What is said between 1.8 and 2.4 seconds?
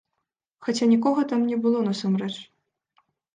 насамрэч.